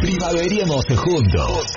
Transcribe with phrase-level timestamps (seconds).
[0.00, 1.74] Primaveríamos juntos.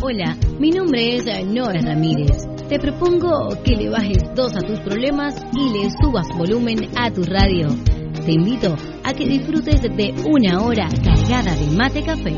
[0.00, 2.46] Hola, mi nombre es Noé Ramírez.
[2.68, 7.22] Te propongo que le bajes dos a tus problemas y le subas volumen a tu
[7.24, 7.68] radio.
[8.24, 12.36] Te invito a que disfrutes de una hora cargada de mate café.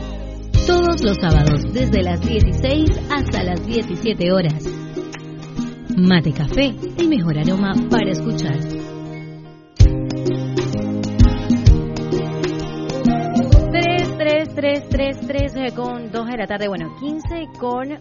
[0.67, 4.65] Todos los sábados desde las 16 hasta las 17 horas.
[5.97, 8.80] Mate café, el mejor aroma para escuchar.
[14.61, 17.97] 3, 3, 3 con 2 de la tarde, bueno, 15 con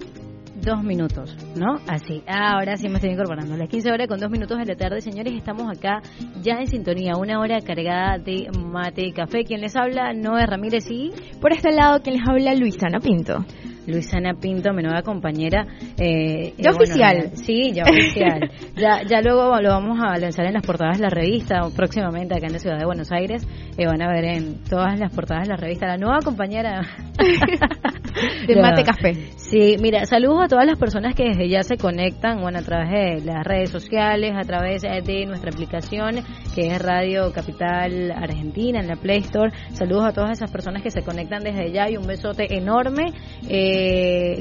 [0.61, 1.75] 2 minutos, ¿no?
[1.87, 3.55] Así, ahora sí me estoy incorporando.
[3.55, 6.01] Las 15 horas con 2 minutos de la tarde, señores, estamos acá
[6.41, 9.45] ya en sintonía, una hora cargada de mate y café.
[9.45, 10.11] ¿Quién les habla?
[10.11, 11.13] Noé Ramírez y...
[11.39, 12.53] Por este lado, quien les habla?
[12.55, 13.45] Luisana Pinto.
[13.89, 15.65] Luisana Pinto, mi nueva compañera.
[15.97, 17.31] Eh, ya oficial.
[17.33, 18.51] sí, ya oficial.
[18.75, 22.47] ya, ya luego lo vamos a lanzar en las portadas de la revista, próximamente acá
[22.47, 23.45] en la ciudad de Buenos Aires.
[23.77, 26.81] Eh, van a ver en todas las portadas de la revista la nueva compañera
[28.47, 29.13] de Mate Café.
[29.35, 33.23] Sí, mira, saludos a todas las personas que desde ya se conectan, bueno, a través
[33.23, 36.23] de las redes sociales, a través de nuestra aplicación,
[36.53, 39.51] que es Radio Capital Argentina en la Play Store.
[39.71, 43.13] Saludos a todas esas personas que se conectan desde ya y un besote enorme.
[43.47, 43.78] Eh,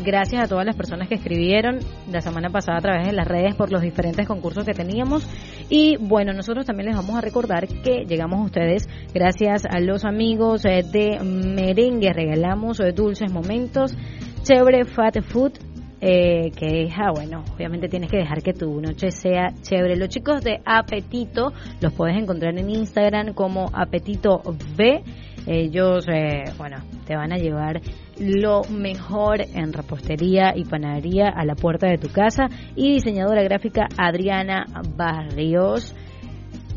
[0.05, 1.78] gracias a todas las personas que escribieron
[2.11, 5.27] la semana pasada a través de las redes por los diferentes concursos que teníamos.
[5.69, 10.05] Y bueno, nosotros también les vamos a recordar que llegamos a ustedes gracias a los
[10.05, 12.12] amigos eh, de Merengue.
[12.12, 13.97] Regalamos eh, dulces momentos
[14.42, 15.59] chévere Fat Food,
[16.00, 19.97] eh, que ah, bueno, obviamente tienes que dejar que tu noche sea chévere.
[19.97, 24.41] Los chicos de Apetito los puedes encontrar en Instagram como Apetito
[24.77, 25.03] B.
[25.50, 26.76] Ellos, eh, bueno,
[27.06, 27.81] te van a llevar
[28.19, 32.48] lo mejor en repostería y panadería a la puerta de tu casa.
[32.76, 35.94] Y diseñadora gráfica Adriana Barrios.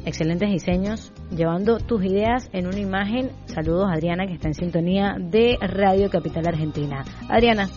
[0.06, 3.32] Excelentes diseños, llevando tus ideas en una imagen.
[3.46, 7.03] Saludos Adriana que está en sintonía de Radio Capital Argentina.
[7.30, 7.68] Adriana,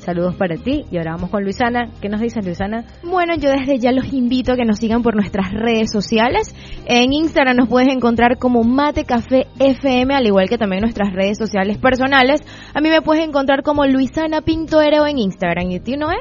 [0.00, 1.90] saludos para ti y ahora vamos con Luisana.
[2.00, 2.84] ¿Qué nos dices Luisana?
[3.02, 6.54] Bueno, yo desde ya los invito a que nos sigan por nuestras redes sociales.
[6.86, 11.38] En Instagram nos puedes encontrar como Mate Café FM, al igual que también nuestras redes
[11.38, 12.40] sociales personales.
[12.74, 15.70] A mí me puedes encontrar como Luisana Pintoero en Instagram.
[15.70, 16.16] ¿Y ti, Noé?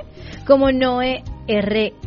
[0.46, 1.24] Como Noé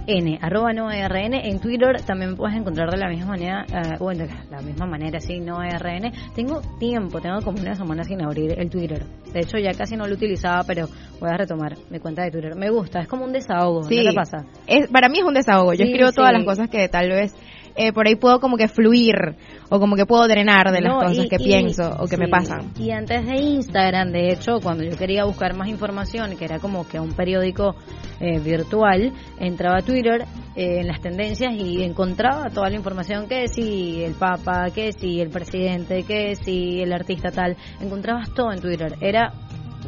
[0.07, 1.35] RN, arroba no RN.
[1.35, 5.21] En Twitter también puedes encontrar de la misma manera, uh, bueno, de la misma manera,
[5.21, 6.13] sí, no RN.
[6.35, 9.05] Tengo tiempo, tengo como una semana sin abrir el Twitter.
[9.33, 10.89] De hecho, ya casi no lo utilizaba, pero
[11.21, 12.55] voy a retomar mi cuenta de Twitter.
[12.57, 13.85] Me gusta, es como un desahogo.
[13.85, 14.45] Sí, ¿qué pasa?
[14.67, 15.75] Es, para mí es un desahogo.
[15.75, 17.35] Yo escribo todas las cosas que tal vez
[17.77, 19.37] eh, por ahí puedo como que fluir
[19.71, 22.73] o como que puedo drenar de las cosas que pienso o que me pasan.
[22.79, 26.87] Y antes de Instagram, de hecho, cuando yo quería buscar más información, que era como
[26.87, 27.75] que un periódico
[28.21, 30.25] eh, virtual, entraba a Twitter
[30.55, 35.21] eh, en las tendencias y encontraba toda la información que si el Papa, que si
[35.21, 38.97] el presidente, que si el artista tal, encontrabas todo en Twitter.
[39.01, 39.33] Era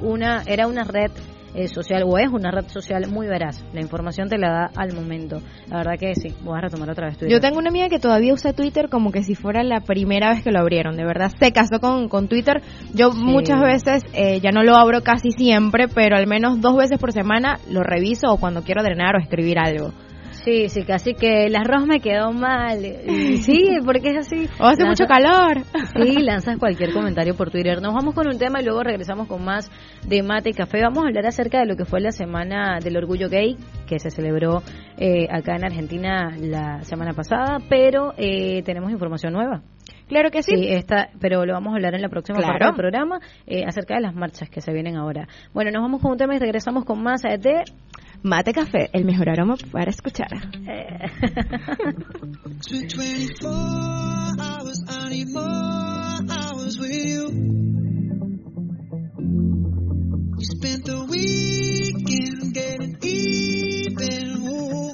[0.00, 1.10] una, era una red
[1.54, 3.64] eh, social o es una red social muy veraz.
[3.72, 5.40] La información te la da al momento.
[5.68, 7.32] La verdad que sí, voy a retomar otra vez Twitter.
[7.32, 10.42] Yo tengo una amiga que todavía usa Twitter como que si fuera la primera vez
[10.42, 10.96] que lo abrieron.
[10.96, 12.62] De verdad, se casó con, con Twitter.
[12.92, 16.98] Yo muchas veces eh, ya no lo abro casi siempre, pero al menos dos veces
[16.98, 19.92] por semana lo reviso o cuando quiero drenar o escribir algo.
[20.44, 22.80] Sí, sí, casi que el arroz me quedó mal.
[23.40, 24.48] Sí, porque es así.
[24.60, 25.62] O hace mucho calor.
[25.96, 27.80] Sí, lanzas cualquier comentario por Twitter.
[27.80, 29.70] Nos vamos con un tema y luego regresamos con más
[30.06, 30.82] de mate y café.
[30.82, 33.56] Vamos a hablar acerca de lo que fue la semana del orgullo gay
[33.86, 34.62] que se celebró
[34.98, 39.62] eh, acá en Argentina la semana pasada, pero eh, tenemos información nueva.
[40.08, 40.54] Claro que sí.
[40.54, 40.84] sí
[41.20, 44.14] pero lo vamos a hablar en la próxima parte del programa eh, acerca de las
[44.14, 45.26] marchas que se vienen ahora.
[45.54, 47.64] Bueno, nos vamos con un tema y regresamos con más de
[48.24, 50.28] Mate Café, el mejor aroma para escuchar.
[60.36, 64.42] You spent the weekend getting even.
[64.48, 64.92] Ooh.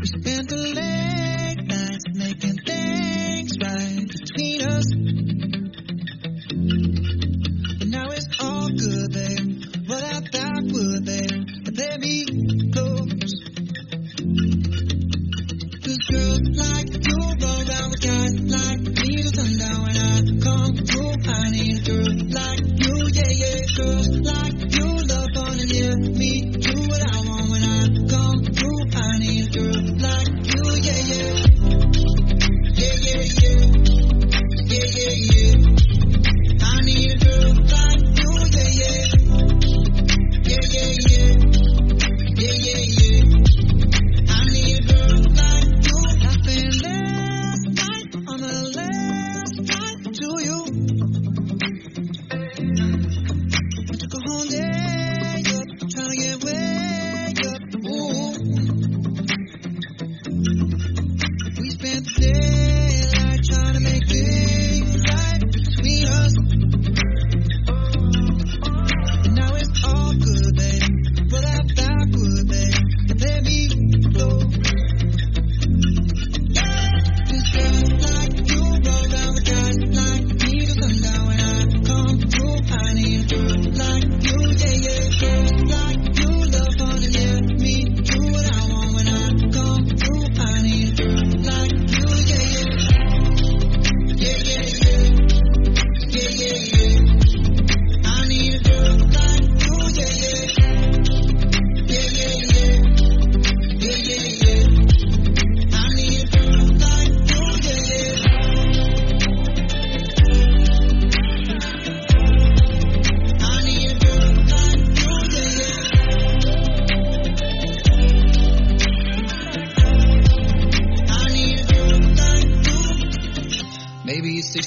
[0.00, 5.29] We spent the late nights making things right between us.
[11.98, 12.69] Me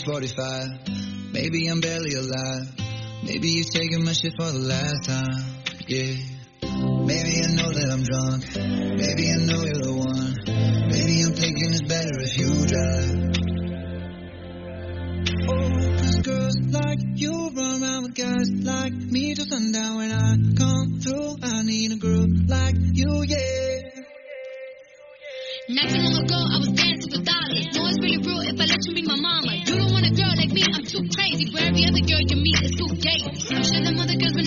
[0.04, 1.32] 6:45.
[1.32, 2.68] Maybe I'm barely alive.
[3.24, 5.46] Maybe you're taking my shit for the last time.
[5.88, 6.16] Yeah.
[7.08, 8.44] Maybe I know that I'm drunk.
[9.00, 10.36] Maybe I know you're the one.
[10.92, 13.24] Maybe I'm thinking it's better if you drive.
[15.48, 19.96] Oh, cause girls like you run around with guys like me till sundown.
[19.98, 24.04] When I come through, I need a girl like you, yeah.
[25.70, 27.72] Not too long ago, I was dancing for dollars.
[27.72, 29.53] No, it's really real if I let you be my mama.
[30.94, 31.50] Too crazy.
[31.50, 33.18] For every other girl you meet is too gay.
[33.26, 34.46] I'm sure them other girls were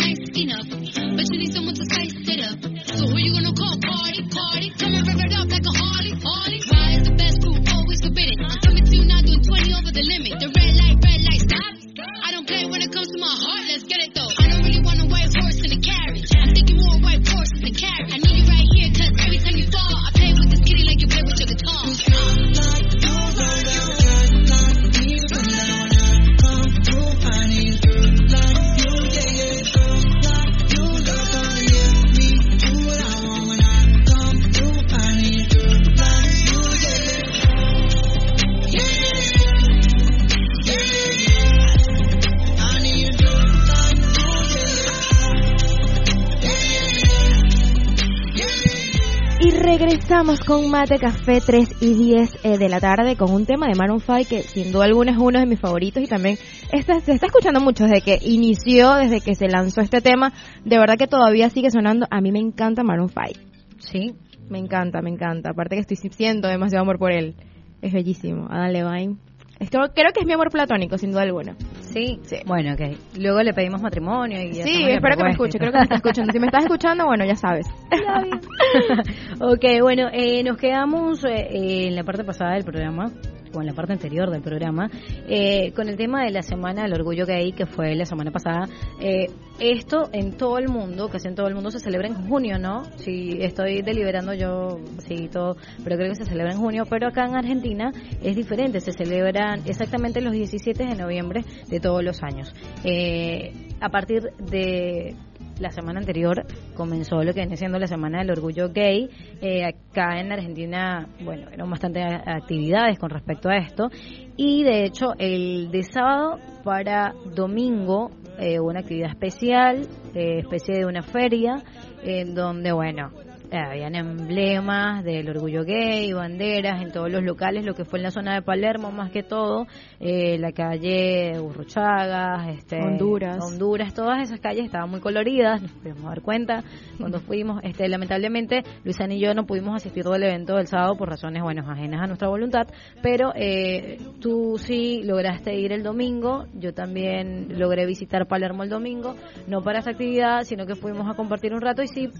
[50.46, 53.98] con Mate Café 3 y 10 eh, de la tarde con un tema de Maroon
[53.98, 56.38] 5 que sin duda alguna es uno de mis favoritos y también
[56.72, 60.32] está, se está escuchando mucho desde que inició, desde que se lanzó este tema.
[60.64, 62.06] De verdad que todavía sigue sonando.
[62.10, 63.40] A mí me encanta Maroon 5.
[63.78, 64.14] Sí,
[64.48, 65.50] Me encanta, me encanta.
[65.50, 67.34] Aparte que estoy siento demasiado amor por él.
[67.82, 68.46] Es bellísimo.
[68.48, 69.16] Adam Levine.
[69.58, 71.56] Que, creo que es mi amor platónico, sin duda alguna.
[71.80, 72.18] sí.
[72.22, 72.36] Sí.
[72.46, 72.98] Bueno, ok.
[73.18, 75.58] Luego le pedimos matrimonio y Sí, espero que me escuche.
[75.58, 76.32] Creo que me está escuchando.
[76.32, 77.66] Si me estás escuchando, bueno, ya sabes.
[79.40, 83.10] ok, bueno, eh, nos quedamos eh, en la parte pasada del programa,
[83.56, 84.90] o en la parte anterior del programa,
[85.28, 88.68] eh, con el tema de la Semana del Orgullo Gay, que fue la semana pasada.
[89.00, 89.26] Eh,
[89.58, 92.84] esto en todo el mundo, casi en todo el mundo, se celebra en junio, ¿no?
[92.96, 96.84] Si estoy deliberando yo, sí, todo, pero creo que se celebra en junio.
[96.88, 97.90] Pero acá en Argentina
[98.22, 102.52] es diferente, se celebran exactamente los 17 de noviembre de todos los años.
[102.84, 105.14] Eh, a partir de
[105.58, 106.44] la semana anterior
[106.74, 109.08] comenzó lo que viene siendo la semana del orgullo gay.
[109.40, 113.88] Eh, acá en Argentina, bueno, eran bastantes actividades con respecto a esto.
[114.36, 120.84] Y de hecho, el de sábado para domingo, eh, una actividad especial, eh, especie de
[120.84, 121.62] una feria,
[122.02, 123.10] en donde, bueno,
[123.50, 128.04] eh, habían emblemas del orgullo gay, banderas en todos los locales, lo que fue en
[128.04, 129.66] la zona de Palermo más que todo,
[130.00, 133.38] eh, la calle Urruchaga, este, Honduras.
[133.40, 136.64] Honduras, todas esas calles estaban muy coloridas, nos pudimos dar cuenta
[136.98, 137.60] cuando fuimos.
[137.62, 141.42] Este, lamentablemente, Luisana y yo no pudimos asistir todo el evento del sábado por razones,
[141.42, 142.66] bueno, ajenas a nuestra voluntad,
[143.02, 149.14] pero eh, tú sí lograste ir el domingo, yo también logré visitar Palermo el domingo,
[149.46, 152.10] no para esta actividad, sino que fuimos a compartir un rato y sí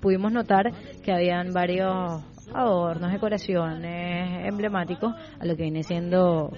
[0.00, 0.72] pudimos notar
[1.02, 2.22] que habían varios
[2.54, 6.50] adornos, decoraciones, emblemáticos a lo que viene siendo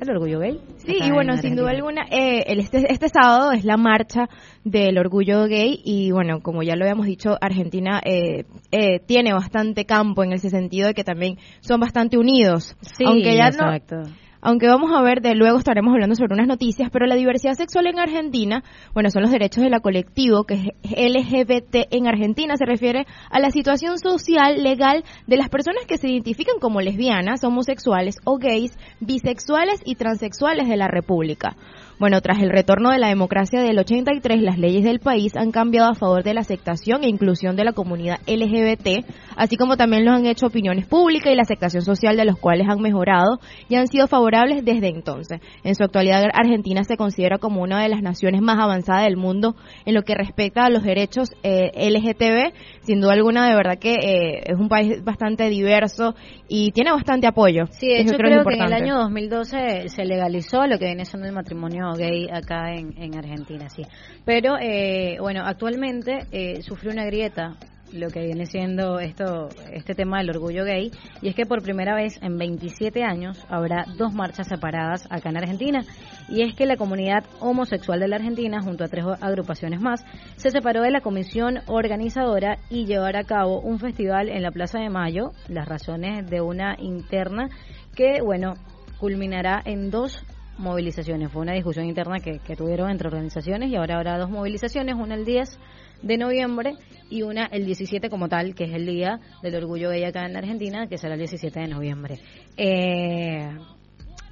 [0.00, 0.60] el orgullo gay.
[0.78, 4.28] Sí, y bueno, en sin duda alguna, eh, el este, este sábado es la marcha
[4.64, 9.84] del orgullo gay y bueno, como ya lo habíamos dicho, Argentina eh, eh, tiene bastante
[9.84, 12.76] campo en ese sentido de que también son bastante unidos.
[12.80, 14.02] Sí, aunque ya no, exacto.
[14.42, 17.86] Aunque vamos a ver, de luego estaremos hablando sobre unas noticias, pero la diversidad sexual
[17.86, 22.66] en Argentina, bueno, son los derechos de la colectivo, que es LGBT en Argentina, se
[22.66, 28.16] refiere a la situación social, legal de las personas que se identifican como lesbianas, homosexuales
[28.24, 31.56] o gays, bisexuales y transexuales de la República.
[32.02, 35.88] Bueno, tras el retorno de la democracia del 83, las leyes del país han cambiado
[35.88, 39.06] a favor de la aceptación e inclusión de la comunidad LGBT,
[39.36, 42.66] así como también lo han hecho opiniones públicas y la aceptación social de los cuales
[42.68, 45.40] han mejorado y han sido favorables desde entonces.
[45.62, 49.54] En su actualidad, Argentina se considera como una de las naciones más avanzadas del mundo
[49.86, 52.82] en lo que respecta a los derechos eh, LGTB.
[52.84, 56.16] Sin duda alguna, de verdad que eh, es un país bastante diverso
[56.48, 57.66] y tiene bastante apoyo.
[57.70, 61.28] Sí, de hecho creo que en el año 2012 se legalizó lo que viene siendo
[61.28, 63.82] el matrimonio gay acá en, en Argentina, sí.
[64.24, 67.56] Pero eh, bueno, actualmente eh, sufrió una grieta
[67.92, 71.94] lo que viene siendo esto este tema del orgullo gay y es que por primera
[71.94, 75.84] vez en 27 años habrá dos marchas separadas acá en Argentina
[76.28, 80.04] y es que la comunidad homosexual de la Argentina junto a tres agrupaciones más
[80.36, 84.78] se separó de la comisión organizadora y llevará a cabo un festival en la Plaza
[84.78, 87.48] de Mayo las razones de una interna
[87.94, 88.54] que bueno
[88.98, 90.24] culminará en dos
[90.62, 91.30] movilizaciones.
[91.30, 95.14] Fue una discusión interna que, que tuvieron entre organizaciones y ahora habrá dos movilizaciones, una
[95.14, 95.58] el 10
[96.02, 96.74] de noviembre
[97.10, 100.36] y una el 17 como tal, que es el día del orgullo gay acá en
[100.36, 102.18] Argentina, que será el 17 de noviembre.
[102.56, 103.50] Eh,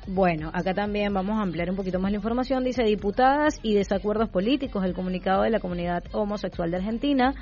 [0.06, 2.64] bueno, acá también vamos a ampliar un poquito más la información.
[2.64, 7.34] Dice diputadas y desacuerdos políticos, el comunicado de la comunidad homosexual de Argentina,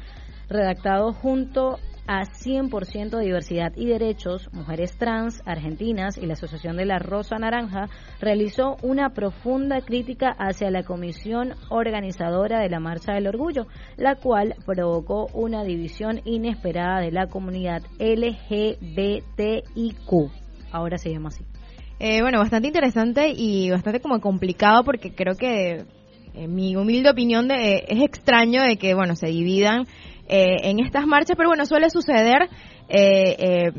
[0.49, 1.78] redactado junto
[2.09, 7.37] a 100% de diversidad y derechos, mujeres trans argentinas y la Asociación de la Rosa
[7.37, 13.67] Naranja realizó una profunda crítica hacia la comisión organizadora de la Marcha del Orgullo,
[13.99, 18.49] la cual provocó una división inesperada de la comunidad LGBTIQ.
[20.73, 21.45] Ahora se llama así.
[22.00, 25.85] Eh, bueno, bastante interesante y bastante como complicado porque creo que,
[26.33, 29.87] en mi humilde opinión, de, eh, es extraño de que, bueno, se dividan
[30.28, 32.49] eh, en estas marchas, pero bueno, suele suceder.
[32.88, 33.73] Eh, eh,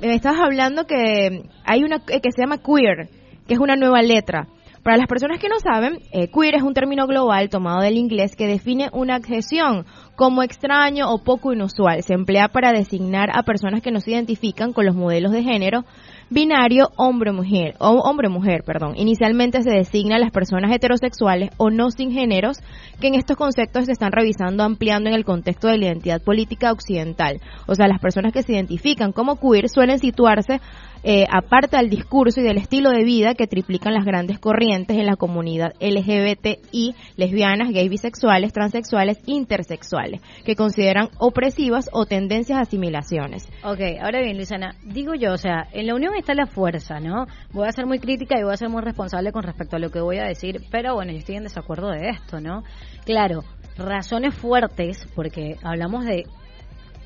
[0.00, 3.08] me estabas hablando que hay una eh, que se llama queer,
[3.46, 4.48] que es una nueva letra.
[4.82, 8.34] Para las personas que no saben, eh, queer es un término global tomado del inglés
[8.34, 9.84] que define una adhesión
[10.16, 12.02] como extraño o poco inusual.
[12.02, 15.84] Se emplea para designar a personas que no se identifican con los modelos de género
[16.30, 18.94] binario hombre-mujer, o hombre-mujer, perdón.
[18.96, 22.58] Inicialmente se designa a las personas heterosexuales o no sin géneros,
[23.00, 26.70] que en estos conceptos se están revisando ampliando en el contexto de la identidad política
[26.70, 27.40] occidental.
[27.66, 30.60] O sea, las personas que se identifican como queer suelen situarse
[31.02, 35.06] eh, aparte del discurso y del estilo de vida que triplican las grandes corrientes en
[35.06, 43.48] la comunidad LGBTI, lesbianas, gays, bisexuales, transexuales, intersexuales, que consideran opresivas o tendencias a asimilaciones.
[43.64, 47.26] Ok, ahora bien, Luisana, digo yo, o sea, en la unión está la fuerza, ¿no?
[47.52, 49.90] Voy a ser muy crítica y voy a ser muy responsable con respecto a lo
[49.90, 52.62] que voy a decir, pero bueno, yo estoy en desacuerdo de esto, ¿no?
[53.04, 53.42] Claro,
[53.76, 56.24] razones fuertes, porque hablamos de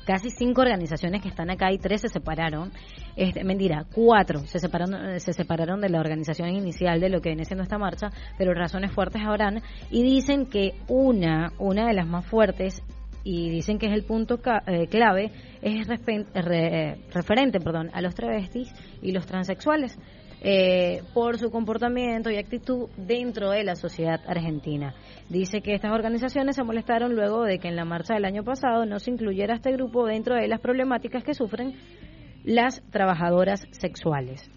[0.05, 2.71] casi cinco organizaciones que están acá y tres se separaron.
[3.15, 7.45] Este, mentira, cuatro se separaron, se separaron de la organización inicial de lo que viene
[7.45, 12.25] siendo esta marcha, pero razones fuertes habrán y dicen que una, una de las más
[12.25, 12.81] fuertes
[13.23, 15.31] y dicen que es el punto eh, clave
[15.63, 18.71] es respen- re- eh, referente, perdón, a los travestis
[19.01, 19.97] y los transexuales.
[20.47, 24.93] Eh, por su comportamiento y actitud dentro de la sociedad argentina.
[25.27, 28.85] Dice que estas organizaciones se molestaron luego de que en la marcha del año pasado
[28.85, 31.73] no se incluyera este grupo dentro de las problemáticas que sufren
[32.43, 34.47] las trabajadoras sexuales.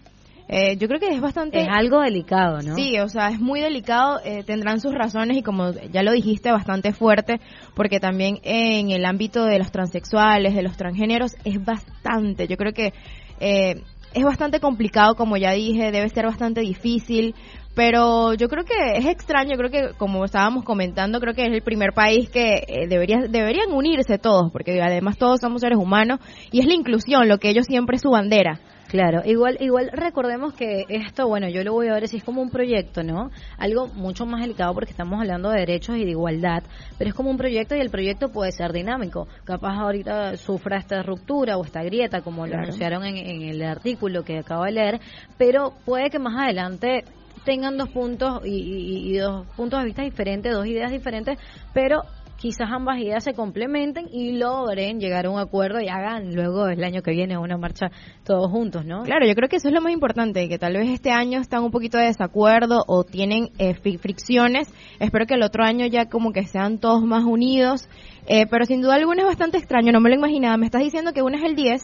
[0.47, 1.61] Eh, yo creo que es bastante...
[1.61, 2.75] Es algo delicado, ¿no?
[2.75, 6.51] Sí, o sea, es muy delicado, eh, tendrán sus razones y como ya lo dijiste,
[6.51, 7.39] bastante fuerte,
[7.75, 12.73] porque también en el ámbito de los transexuales, de los transgéneros, es bastante, yo creo
[12.73, 12.93] que
[13.39, 13.81] eh,
[14.13, 17.35] es bastante complicado, como ya dije, debe ser bastante difícil,
[17.75, 21.61] pero yo creo que es extraño, creo que como estábamos comentando, creo que es el
[21.61, 26.19] primer país que eh, debería, deberían unirse todos, porque además todos somos seres humanos,
[26.51, 28.59] y es la inclusión, lo que ellos siempre es su bandera.
[28.89, 32.41] Claro, igual, igual recordemos que esto, bueno, yo lo voy a ver si es como
[32.41, 33.29] un proyecto, ¿no?
[33.59, 36.63] Algo mucho más delicado porque estamos hablando de derechos y de igualdad,
[36.97, 39.27] pero es como un proyecto y el proyecto puede ser dinámico.
[39.43, 44.23] Capaz ahorita sufra esta ruptura o esta grieta, como lo anunciaron en, en el artículo
[44.23, 44.99] que acabo de leer,
[45.37, 47.05] pero puede que más adelante
[47.45, 51.37] tengan dos puntos y, y- y dos puntos de vista diferentes, dos ideas diferentes,
[51.73, 52.01] pero
[52.39, 56.83] quizás ambas ideas se complementen y logren llegar a un acuerdo y hagan luego el
[56.83, 57.91] año que viene una marcha
[58.23, 59.03] todos juntos, ¿no?
[59.03, 61.63] Claro, yo creo que eso es lo más importante, que tal vez este año están
[61.63, 64.73] un poquito de desacuerdo o tienen eh, fri- fricciones.
[64.99, 67.89] Espero que el otro año ya como que sean todos más unidos.
[68.27, 70.55] Eh, pero sin duda alguna es bastante extraño, no me lo imaginaba.
[70.57, 71.81] Me estás diciendo que una es el 10.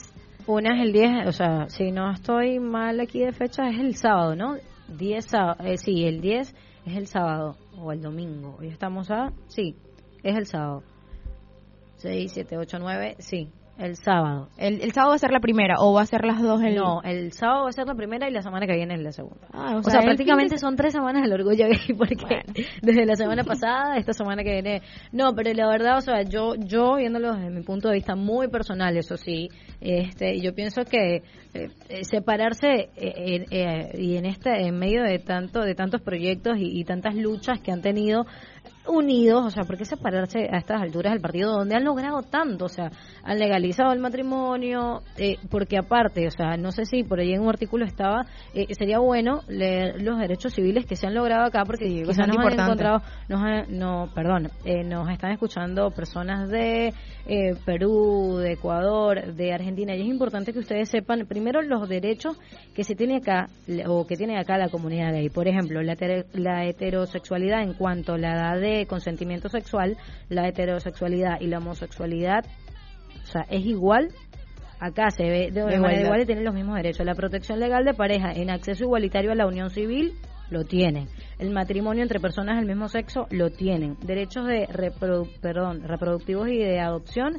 [0.48, 3.96] Una es el 10, o sea, si no estoy mal aquí de fecha, es el
[3.96, 4.56] sábado, ¿no?
[4.88, 6.54] 10, sá- eh, sí, el 10
[6.86, 8.56] es el sábado o el domingo.
[8.60, 9.76] Hoy estamos a, sí,
[10.30, 10.84] es el sábado.
[11.98, 14.48] 6, 7, 8, 9, sí, el sábado.
[14.58, 16.76] El, el sábado va a ser la primera o va a ser las dos el
[16.76, 19.12] No, el sábado va a ser la primera y la semana que viene es la
[19.12, 19.48] segunda.
[19.52, 22.44] Ah, O sea, el prácticamente son tres semanas del orgullo gay porque
[22.82, 24.82] desde la semana pasada, esta semana que viene.
[25.12, 28.48] No, pero la verdad, o sea, yo yo viéndolo desde mi punto de vista muy
[28.48, 29.50] personal, eso sí,
[29.82, 35.20] este, yo pienso que eh, separarse eh, eh, eh, y en este en medio de
[35.20, 38.26] tanto de tantos proyectos y, y tantas luchas que han tenido
[38.88, 42.66] unidos, o sea, ¿por qué separarse a estas alturas del partido donde han logrado tanto?
[42.66, 42.92] O sea,
[43.24, 47.42] han legalizado el matrimonio, eh, porque aparte, o sea, no sé si por ahí en
[47.42, 51.64] un artículo estaba, eh, sería bueno leer los derechos civiles que se han logrado acá,
[51.66, 56.50] porque quizás bastante nos han encontrado, nos han- no, perdón, eh, nos están escuchando personas
[56.50, 56.94] de
[57.28, 62.38] eh, Perú, de Ecuador, de Argentina, y es importante que ustedes sepan primero los derechos
[62.76, 63.48] que se tiene acá,
[63.88, 65.30] o que tiene acá la comunidad gay.
[65.30, 65.96] Por ejemplo, la,
[66.34, 69.98] la heterosexualidad en cuanto a la edad de consentimiento sexual,
[70.30, 72.46] la heterosexualidad y la homosexualidad,
[73.24, 74.10] o sea, es igual.
[74.80, 77.06] Acá se ve de, manera igual y tienen los mismos derechos.
[77.06, 80.14] La protección legal de pareja en acceso igualitario a la unión civil
[80.50, 81.08] lo tienen.
[81.40, 83.96] El matrimonio entre personas del mismo sexo lo tienen.
[84.02, 87.38] Derechos de reprodu- perdón, reproductivos y de adopción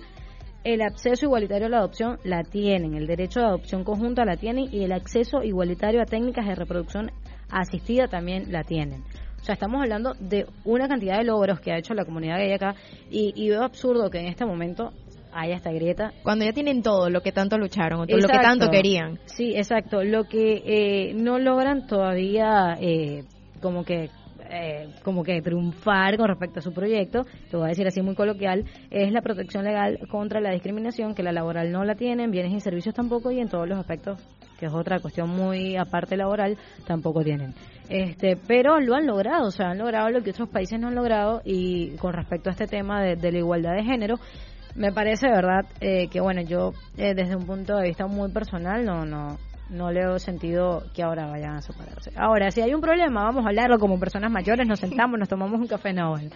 [0.67, 4.65] el acceso igualitario a la adopción la tienen, el derecho de adopción conjunta la tienen
[4.73, 7.13] y el acceso igualitario a técnicas de reproducción
[7.49, 9.05] asistida también la tienen.
[9.47, 12.53] O sea, estamos hablando de una cantidad de logros que ha hecho la comunidad gay
[12.53, 12.75] acá
[13.09, 14.93] y, y veo absurdo que en este momento
[15.33, 16.13] haya esta grieta.
[16.25, 19.21] Cuando ya tienen todo lo que tanto lucharon, o todo lo que tanto querían.
[19.27, 20.03] Sí, exacto.
[20.03, 23.23] Lo que eh, no logran todavía eh,
[23.63, 24.11] como que
[24.51, 28.15] eh, como que triunfar con respecto a su proyecto, te voy a decir así muy
[28.15, 32.53] coloquial, es la protección legal contra la discriminación, que la laboral no la tienen, bienes
[32.53, 34.21] y servicios tampoco, y en todos los aspectos,
[34.59, 36.57] que es otra cuestión muy aparte laboral,
[36.87, 37.55] tampoco tienen.
[37.89, 40.95] Este, pero lo han logrado, o sea, han logrado lo que otros países no han
[40.95, 44.17] logrado, y con respecto a este tema de, de la igualdad de género,
[44.77, 48.85] me parece, verdad, eh, que bueno, yo eh, desde un punto de vista muy personal
[48.85, 52.13] no no no le veo sentido que ahora vayan a separarse.
[52.17, 55.61] Ahora, si hay un problema, vamos a hablarlo como personas mayores, nos sentamos, nos tomamos
[55.61, 56.31] un café, no, bueno.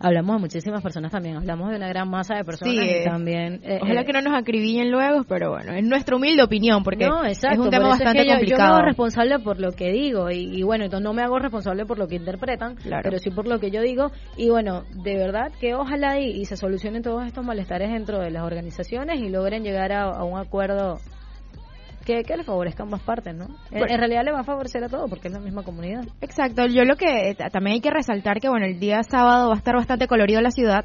[0.00, 3.04] Hablamos de muchísimas personas también, hablamos de una gran masa de personas Sí, y eh,
[3.04, 3.60] también...
[3.62, 7.06] eh, Ojalá eh, que no nos acribillen luego, pero bueno, es nuestra humilde opinión, porque
[7.06, 8.68] no, exacto, es un tema es bastante que yo- Yo, complicado.
[8.72, 11.86] me hago responsable por lo que digo y, y bueno, entonces no me hago responsable
[11.86, 13.02] por lo que interpretan, Claro.
[13.04, 16.44] pero sí por lo que yo digo y bueno, de verdad que ojalá y, y
[16.44, 20.38] se solucionen todos estos malestares dentro de las organizaciones y logren llegar a, a un
[20.38, 20.98] acuerdo
[22.04, 23.46] que, que le favorezca a ambas partes, ¿no?
[23.70, 23.86] Bueno.
[23.88, 26.04] en realidad le va a favorecer a todo porque es la misma comunidad.
[26.20, 29.54] Exacto, yo lo que eh, también hay que resaltar que bueno, el día sábado va
[29.54, 30.84] a estar bastante colorido la ciudad.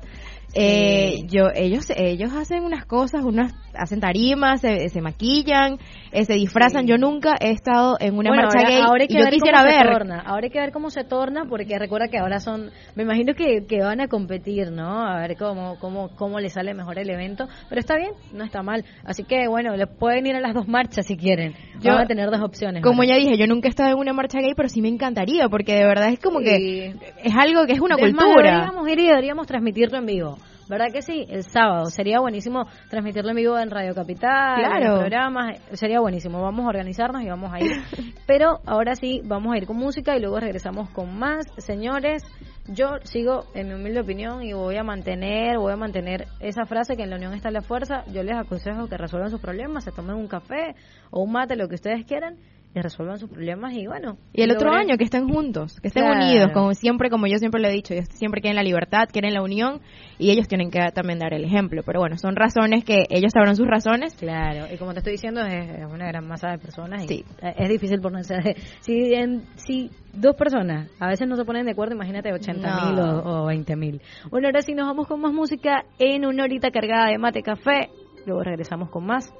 [0.55, 5.77] Eh, yo ellos ellos hacen unas cosas, unas hacen tarimas, se, se maquillan,
[6.11, 6.85] eh, se disfrazan.
[6.87, 9.23] Yo nunca he estado en una Bueno, marcha ahora, gay ahora hay y que yo
[9.25, 9.85] ver quisiera cómo ver.
[9.87, 10.19] se torna.
[10.19, 13.65] Ahora hay que ver cómo se torna porque recuerda que ahora son, me imagino que,
[13.67, 15.05] que van a competir, ¿no?
[15.05, 17.47] A ver cómo, cómo, cómo le sale mejor el evento.
[17.69, 18.83] Pero está bien, no está mal.
[19.05, 21.53] Así que bueno, le pueden ir a las dos marchas si quieren.
[21.81, 22.83] Yo- Van a tener dos opciones.
[22.83, 25.47] Como ya dije, yo nunca he estado en una marcha gay, pero sí me encantaría
[25.49, 28.51] porque de verdad es como que es algo que es una Es más, cultura.
[28.51, 30.37] deberíamos ir y deberíamos transmitirlo en vivo.
[30.69, 31.25] ¿Verdad que sí?
[31.27, 31.86] El sábado.
[31.86, 35.60] Sería buenísimo transmitirlo en vivo en Radio Capital, en los programas.
[35.73, 36.43] Sería buenísimo.
[36.43, 37.71] Vamos a organizarnos y vamos a ir.
[38.27, 41.47] Pero ahora sí, vamos a ir con música y luego regresamos con más.
[41.58, 42.23] Señores,
[42.67, 46.95] yo sigo en mi humilde opinión y voy a mantener, voy a mantener esa frase
[46.95, 48.05] que en la unión está la fuerza.
[48.13, 50.75] Yo les aconsejo que resuelvan sus problemas, se tomen un café
[51.10, 52.38] o un mate, lo que ustedes quieran,
[52.75, 54.17] y resuelvan sus problemas y bueno.
[54.32, 56.23] Y el otro año que estén juntos, que estén Claro.
[56.23, 59.34] unidos, como siempre, como yo siempre le he dicho, ellos siempre quieren la libertad, quieren
[59.34, 59.82] la unión
[60.19, 61.82] y ellos tienen que también dar el ejemplo.
[61.84, 64.13] Pero bueno, son razones que ellos sabrán sus razones.
[64.15, 67.25] Claro, y como te estoy diciendo, es, es una gran masa de personas y Sí.
[67.58, 68.36] es difícil ponerse.
[68.36, 72.86] de- Si, en- si dos personas a veces no se ponen de acuerdo, imagínate 80
[72.86, 73.99] mil o, o 20 mil.
[74.29, 77.89] Bueno, ahora sí nos vamos con más música en una horita cargada de mate café.
[78.27, 79.34] Luego regresamos con más.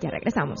[0.00, 0.60] Ya regresamos.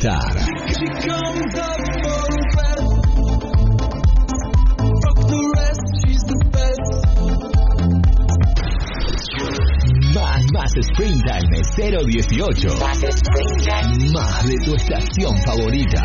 [0.00, 0.34] Gustar.
[10.14, 11.44] Más, más Springtime
[11.76, 12.76] 018.
[14.14, 16.02] Más de tu estación favorita.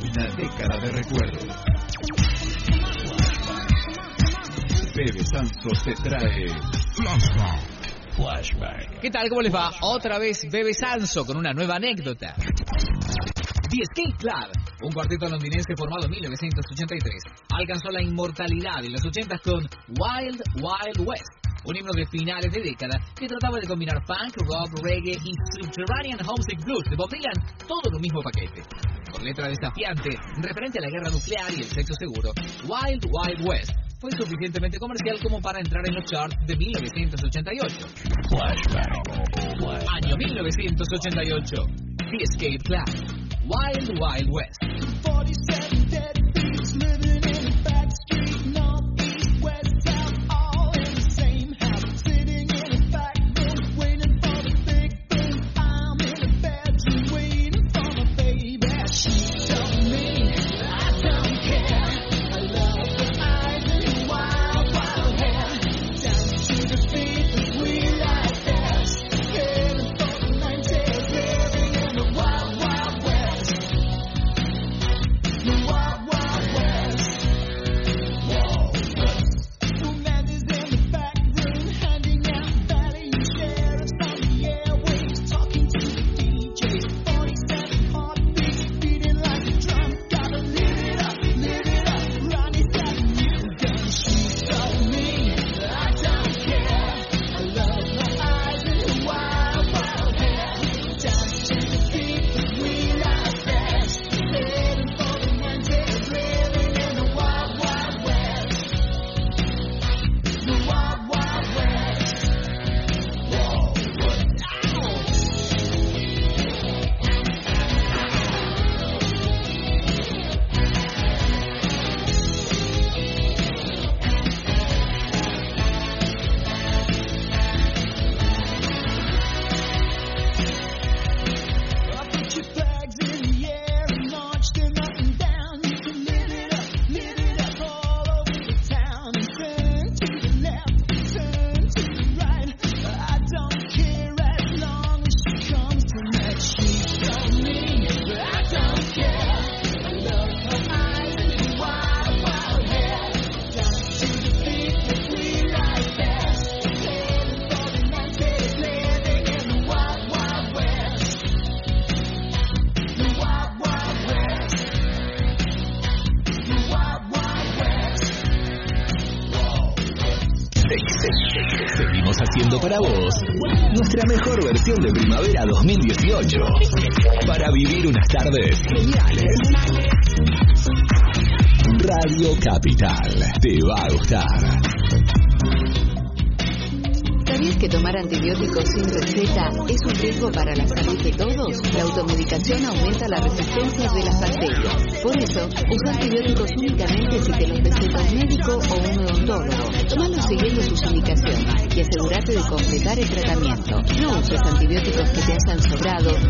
[0.00, 1.46] Una década de recuerdos.
[4.96, 6.48] Bebe Santo te trae
[6.94, 7.60] Flashback.
[8.16, 9.00] Flashback.
[9.02, 9.28] ¿Qué tal?
[9.28, 9.70] ¿Cómo les va?
[9.82, 12.34] Otra vez Bebe Sanso con una nueva anécdota.
[13.68, 14.48] The Escape Club,
[14.80, 21.06] un cuarteto londinense formado en 1983, alcanzó la inmortalidad en los 80 con Wild Wild
[21.06, 21.28] West,
[21.64, 26.18] un himno de finales de década que trataba de combinar punk, rock, reggae y subterranean
[26.26, 28.62] homesick blues de Bob Dylan, todo en un mismo paquete.
[29.10, 30.10] Con letra desafiante,
[30.42, 32.32] referente a la guerra nuclear y el sexo seguro,
[32.64, 37.86] Wild Wild West fue suficientemente comercial como para entrar en los charts de 1988.
[39.90, 41.88] Año 1988.
[41.98, 42.88] The Escape Club.
[43.44, 44.62] Wild Wild West.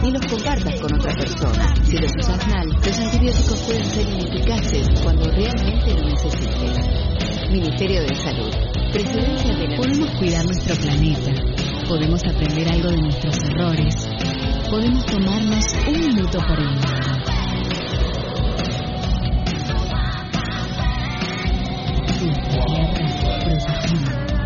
[0.09, 1.75] Ni los compartas con otra persona.
[1.85, 6.79] Si los usas mal, los antibióticos pueden ser ineficaces cuando realmente lo necesites.
[7.51, 8.51] Ministerio de Salud.
[8.93, 11.33] Presidencia de la Podemos cuidar nuestro planeta.
[11.89, 14.09] Podemos aprender algo de nuestros errores.
[14.71, 16.99] Podemos tomarnos un minuto por el mundo.
[22.67, 24.38] Tierra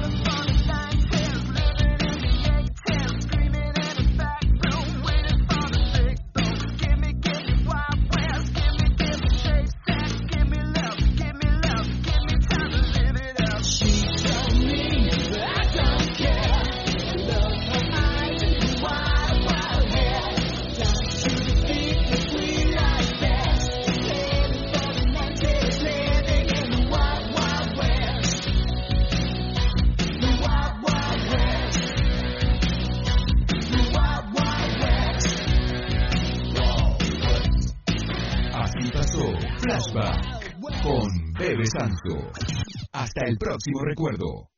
[43.32, 44.50] el próximo recuerdo.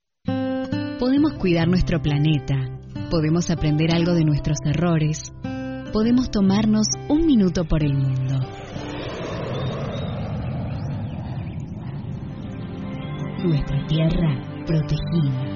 [0.98, 2.56] Podemos cuidar nuestro planeta,
[3.10, 5.32] podemos aprender algo de nuestros errores,
[5.92, 8.34] podemos tomarnos un minuto por el mundo.
[13.44, 15.54] Nuestra tierra protegida.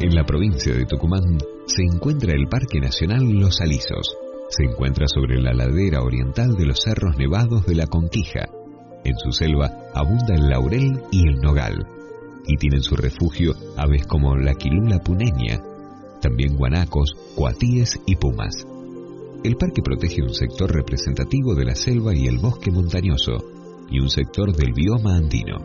[0.00, 4.16] En la provincia de Tucumán se encuentra el Parque Nacional Los Alisos.
[4.48, 8.46] Se encuentra sobre la ladera oriental de los cerros nevados de la Conquija.
[9.04, 11.86] En su selva abunda el laurel y el nogal.
[12.46, 15.60] Y tienen su refugio aves como la quilula puneña,
[16.20, 18.66] también guanacos, cuatíes y pumas.
[19.44, 23.44] El parque protege un sector representativo de la selva y el bosque montañoso
[23.90, 25.58] y un sector del bioma andino.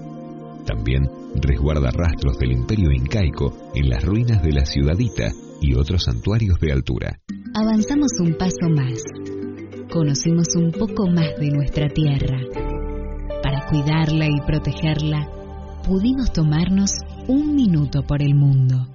[0.66, 6.60] También resguarda rastros del imperio incaico en las ruinas de la ciudadita y otros santuarios
[6.60, 7.20] de altura.
[7.56, 9.02] Avanzamos un paso más.
[9.92, 12.69] Conocimos un poco más de nuestra tierra.
[13.70, 15.28] Cuidarla y protegerla,
[15.86, 16.92] pudimos tomarnos
[17.28, 18.88] un minuto por el mundo.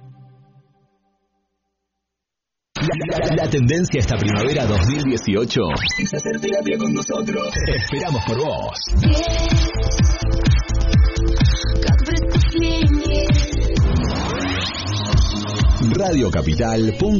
[2.75, 5.61] La, la- la tendencia esta primavera 2018
[5.99, 7.47] es hacer terapia con nosotros.
[7.73, 9.85] Esperamos por vos.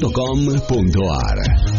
[0.06, 1.75] radiocapital.com.ar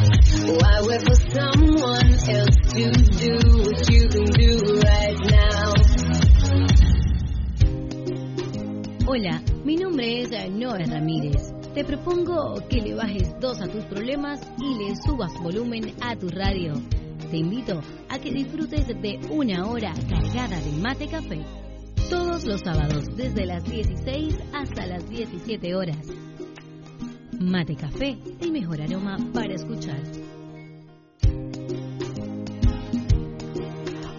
[9.19, 11.55] Hola, mi nombre es Noé Ramírez.
[11.73, 16.29] Te propongo que le bajes dos a tus problemas y le subas volumen a tu
[16.29, 16.75] radio.
[17.31, 21.41] Te invito a que disfrutes de una hora cargada de mate café.
[22.11, 26.07] Todos los sábados desde las 16 hasta las 17 horas.
[27.41, 30.26] Mate café, el mejor aroma para escuchar.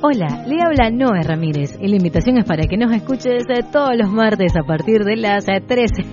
[0.09, 3.89] Hola, le habla Noé Ramírez y la invitación es para que nos escuches eh, todos
[3.97, 6.05] los martes a partir de las eh, 13.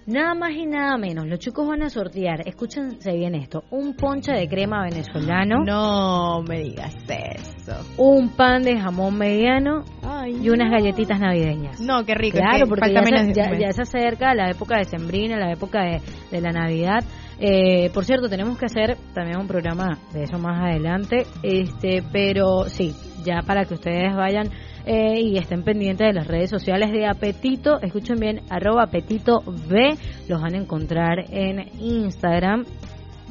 [0.07, 4.31] nada más y nada menos, los chicos van a sortear, escúchense bien esto, un ponche
[4.31, 5.63] de crema venezolano.
[5.63, 7.73] No me digas eso.
[7.97, 9.83] Un pan de jamón mediano
[10.27, 10.77] y unas no.
[10.77, 11.79] galletitas navideñas.
[11.79, 12.37] No, qué rico.
[12.37, 15.83] es Claro, que porque ya, menos ya- se acerca la época de Sembrina, la época
[15.83, 17.03] de, de la Navidad.
[17.43, 22.69] Eh, por cierto, tenemos que hacer también un programa de eso más adelante, este, pero
[22.69, 22.93] sí,
[23.25, 24.51] ya para que ustedes vayan
[24.85, 29.97] eh, y estén pendientes de las redes sociales de Apetito, escuchen bien, arroba Apetito B,
[30.27, 32.63] los van a encontrar en Instagram.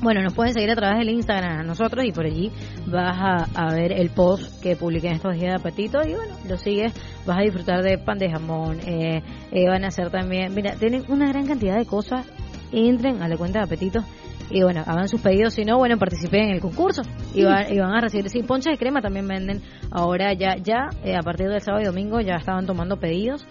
[0.03, 2.51] Bueno, nos pueden seguir a través del Instagram a nosotros y por allí
[2.87, 6.57] vas a, ver el post que publiqué en estos días de Apetito y bueno, lo
[6.57, 6.93] sigues,
[7.27, 11.05] vas a disfrutar de pan de jamón, eh, eh, van a hacer también, mira, tienen
[11.09, 12.27] una gran cantidad de cosas,
[12.73, 14.05] entren a la cuenta de Apetito
[14.51, 17.03] y bueno, hagan sus pedidos, si no, bueno, participen en el concurso
[17.35, 20.89] y, van, y van a recibir, sí, ponches de crema también venden ahora ya, ya
[21.05, 23.47] eh, a partir del sábado y domingo ya estaban tomando pedidos.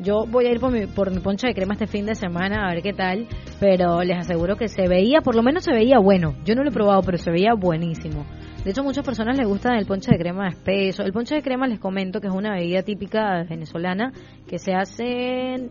[0.00, 2.66] Yo voy a ir por mi, por mi ponche de crema este fin de semana
[2.66, 3.28] a ver qué tal,
[3.60, 6.34] pero les aseguro que se veía, por lo menos se veía bueno.
[6.44, 8.26] Yo no lo he probado, pero se veía buenísimo.
[8.64, 11.02] De hecho, a muchas personas les gusta el ponche de crema espeso.
[11.02, 14.12] El ponche de crema les comento que es una bebida típica venezolana
[14.48, 15.70] que se hace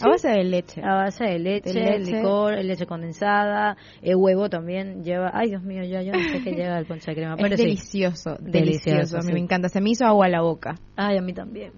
[0.00, 0.80] A base de leche.
[0.82, 2.12] a base de leche, De leche.
[2.16, 5.30] licor, leche condensada, el huevo también lleva.
[5.32, 7.60] Ay, Dios mío, ya yo no sé qué lleva el ponche de crema, pero es
[7.60, 7.66] sí.
[7.66, 9.16] delicioso, Delicioso, delicioso.
[9.16, 9.32] A mí sí.
[9.34, 9.68] me encanta.
[9.68, 10.74] Se me hizo agua a la boca.
[10.96, 11.72] Ay, a mí también.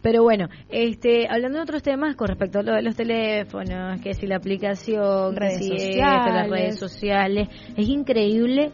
[0.00, 4.14] Pero bueno, este, hablando de otros temas con respecto a lo de los teléfonos, que
[4.14, 6.34] si la aplicación, que Redes si esto, sociales.
[6.34, 8.70] las redes sociales, es increíble.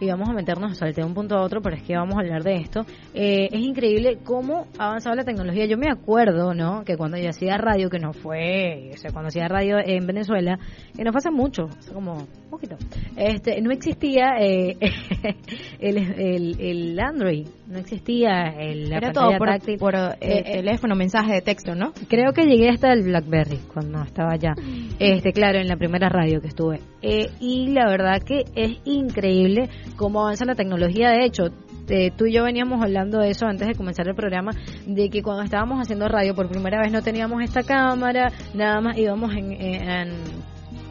[0.00, 2.20] Y vamos a meternos, salté de un punto a otro, pero es que vamos a
[2.20, 2.86] hablar de esto.
[3.12, 5.66] Eh, es increíble cómo ha avanzado la tecnología.
[5.66, 6.84] Yo me acuerdo, ¿no?
[6.84, 10.58] Que cuando yo hacía radio, que no fue, o sea, cuando hacía radio en Venezuela,
[10.96, 12.76] que no fue hace mucho, hace como poquito,
[13.14, 14.78] este, no existía eh,
[15.80, 19.78] el, el, el Android, no existía el, la Era todo por, táctil.
[19.78, 21.92] por, eh, Eh, eh, teléfono, mensaje de texto, ¿no?
[22.08, 24.54] Creo que llegué hasta el BlackBerry cuando estaba allá.
[24.98, 26.80] Este, claro, en la primera radio que estuve.
[27.00, 31.08] Eh, y la verdad que es increíble cómo avanza la tecnología.
[31.08, 31.44] De hecho,
[31.88, 34.52] eh, tú y yo veníamos hablando de eso antes de comenzar el programa,
[34.86, 38.98] de que cuando estábamos haciendo radio por primera vez no teníamos esta cámara, nada más
[38.98, 40.12] íbamos en, en,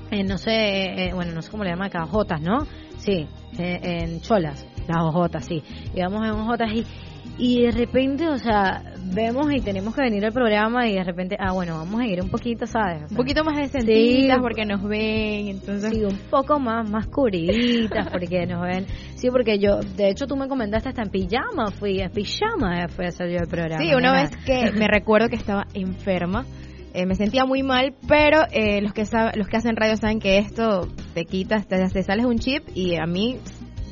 [0.09, 2.65] en, no sé, eh, bueno, no sé cómo le llaman acá, jotas, ¿no?
[2.97, 3.27] Sí,
[3.57, 5.63] en cholas, las ojotas, sí.
[5.95, 6.85] Íbamos en ojotas y,
[7.37, 8.83] y de repente, o sea,
[9.13, 12.21] vemos y tenemos que venir al programa y de repente, ah, bueno, vamos a ir
[12.21, 12.97] un poquito, ¿sabes?
[13.03, 14.41] O sea, Un poquito más decentitas Sí.
[14.41, 15.91] porque nos ven, entonces...
[15.93, 18.85] Sí, un poco más, más cubriditas porque nos ven.
[19.15, 23.05] Sí, porque yo, de hecho, tú me comentaste hasta en pijama, fui en pijama, fui
[23.05, 23.83] a hacer yo el programa.
[23.83, 26.45] Sí, una vez que me recuerdo que estaba enferma,
[26.93, 29.03] eh, me sentía muy mal, pero eh, los que
[29.35, 32.95] los que hacen radio saben que esto te quitas, te, te sales un chip y
[32.95, 33.37] a mí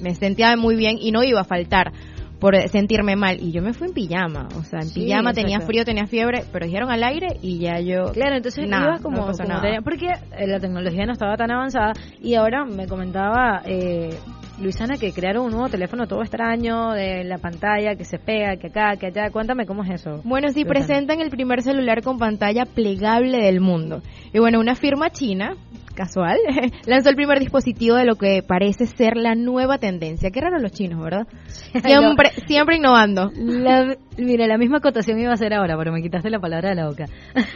[0.02, 1.92] me sentía muy bien y no iba a faltar
[2.40, 5.60] por sentirme mal y yo me fui en pijama, o sea, en Sí, pijama tenía
[5.60, 9.18] frío, tenía fiebre, pero dijeron al aire y ya yo Claro, entonces Nada, iba como,
[9.18, 9.62] no pasó como nada.
[9.64, 14.10] tenía- porque eh, la tecnología no estaba tan avanzada y ahora me comentaba eh,
[14.62, 18.68] Luisana que crearon un nuevo teléfono todo extraño de la pantalla que se pega, que
[18.68, 19.30] acá, que allá.
[19.32, 20.22] Cuéntame cómo es eso.
[20.24, 20.74] Bueno, sí, Luisana.
[20.86, 24.02] presentan el primer celular con pantalla plegable del mundo.
[24.34, 25.56] Y bueno, una firma china,
[25.98, 26.38] casual,
[26.86, 30.30] lanzó el primer dispositivo de lo que parece ser la nueva tendencia.
[30.32, 31.28] Qué raro los chinos, ¿verdad?
[31.84, 33.32] Siempre, siempre innovando.
[33.36, 36.76] La- mira, la misma acotación iba a ser ahora, pero me quitaste la palabra de
[36.76, 37.06] la boca.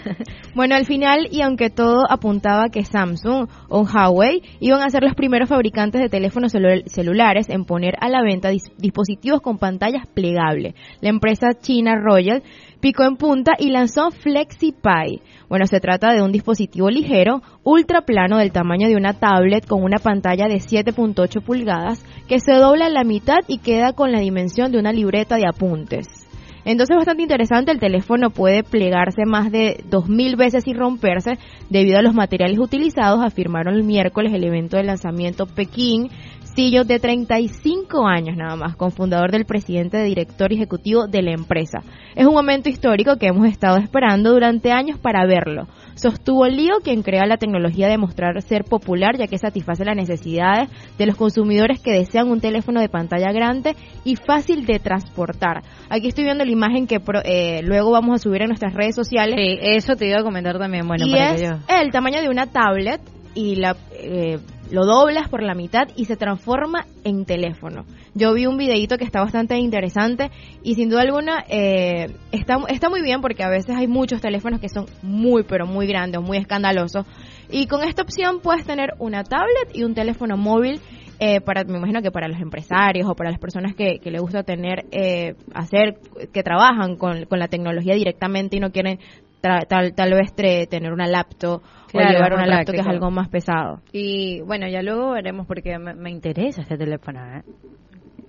[0.54, 5.16] Bueno, al final, y aunque todo apuntaba que Samsung o Huawei iban a ser los
[5.16, 10.06] primeros fabricantes de teléfonos celu- celulares en poner a la venta dis- dispositivos con pantallas
[10.08, 12.44] plegables, la empresa china Royal
[12.82, 15.22] picó en punta y lanzó FlexiPi.
[15.48, 19.84] Bueno, se trata de un dispositivo ligero, ultra plano del tamaño de una tablet con
[19.84, 24.20] una pantalla de 7.8 pulgadas que se dobla a la mitad y queda con la
[24.20, 26.22] dimensión de una libreta de apuntes.
[26.64, 32.04] Entonces bastante interesante, el teléfono puede plegarse más de 2.000 veces y romperse debido a
[32.04, 36.10] los materiales utilizados, afirmaron el miércoles el evento de lanzamiento Pekín,
[36.56, 41.80] Sillo de 35 años nada más, cofundador del presidente de director ejecutivo de la empresa.
[42.14, 45.68] Es un momento histórico que hemos estado esperando durante años para verlo.
[45.96, 50.70] Sostuvo Lío, quien crea la tecnología de mostrar ser popular, ya que satisface las necesidades
[50.98, 55.64] de los consumidores que desean un teléfono de pantalla grande y fácil de transportar.
[55.90, 58.96] Aquí estoy viendo la imagen que pro- eh, luego vamos a subir en nuestras redes
[58.96, 59.36] sociales.
[59.38, 60.86] Sí, eso te iba a comentar también.
[60.88, 61.54] Bueno, y para es que yo.
[61.82, 63.00] el tamaño de una tablet
[63.36, 64.38] y la eh,
[64.72, 67.86] lo doblas por la mitad y se transforma en teléfono.
[68.14, 70.32] Yo vi un videito que está bastante interesante
[70.64, 74.60] y sin duda alguna eh, está, está muy bien porque a veces hay muchos teléfonos
[74.62, 77.06] que son muy pero muy grandes, muy escandalosos
[77.50, 80.80] y con esta opción puedes tener una tablet y un teléfono móvil
[81.20, 84.22] eh, para me imagino que para los empresarios o para las personas que, que les
[84.22, 86.00] gusta tener eh, hacer
[86.34, 89.00] que trabajan con, con la tecnología directamente y no quieren
[89.42, 93.12] tal, tal vez tre- tener una laptop Claro, o llevar una laptop que es algo
[93.12, 93.82] más pesado.
[93.92, 97.20] Y bueno, ya luego veremos porque me, me interesa este teléfono.
[97.38, 97.44] ¿eh?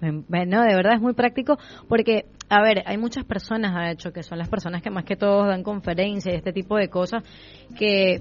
[0.01, 1.59] Me- me- no, de verdad es muy práctico
[1.89, 5.17] porque, a ver, hay muchas personas, de hecho, que son las personas que más que
[5.17, 7.23] todos dan conferencias y este tipo de cosas,
[7.79, 8.21] que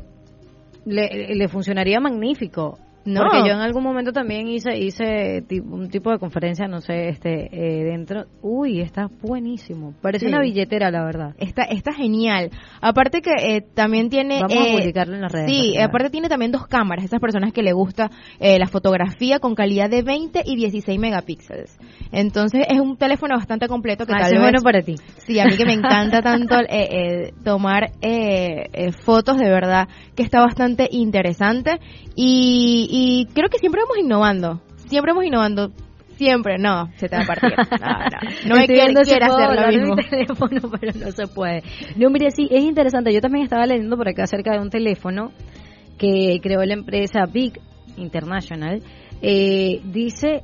[0.85, 2.77] le, le funcionaría magnífico.
[3.05, 3.21] No.
[3.21, 7.49] Porque yo en algún momento también hice hice un tipo de conferencia, no sé, este
[7.51, 8.25] eh, dentro.
[8.41, 9.93] Uy, está buenísimo.
[10.01, 10.31] Parece Sí.
[10.31, 11.35] una billetera, la verdad.
[11.39, 12.51] Está, está genial.
[12.79, 14.39] Aparte que eh, también tiene...
[14.41, 15.49] Vamos a eh, publicarlo en las redes.
[15.49, 17.05] Sí, aparte tiene también dos cámaras.
[17.05, 21.77] Esas personas que le gusta eh, la fotografía con calidad de 20 y 16 megapíxeles.
[22.11, 24.41] Entonces es un teléfono bastante completo que Ah, tal vez...
[24.41, 24.95] bueno para ti.
[25.25, 27.91] Sí, a mí que me encanta tanto eh, eh, tomar
[29.03, 31.79] fotos, de verdad que está bastante interesante.
[32.15, 35.71] Y, y creo que siempre vamos innovando, siempre vamos innovando.
[36.17, 37.51] Siempre, no, se te va a partir.
[38.45, 39.95] No, no, no si hacer lo mismo.
[39.95, 41.63] mi teléfono, pero no se puede.
[41.95, 43.11] No, mire, sí, es interesante.
[43.11, 45.31] Yo también estaba leyendo por acá acerca de un teléfono
[45.97, 47.59] que creó la empresa Big
[47.97, 48.83] International.
[49.21, 50.43] Eh, dice